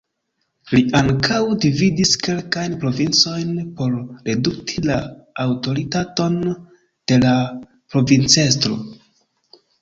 Li 0.75 0.79
ankaŭ 0.99 1.41
dividis 1.65 2.13
kelkajn 2.27 2.73
provincojn 2.83 3.51
por 3.81 3.93
redukti 4.29 4.83
la 4.87 4.97
aŭtoritaton 5.45 6.41
de 7.13 7.21
la 7.27 7.35
provincestro. 7.93 8.81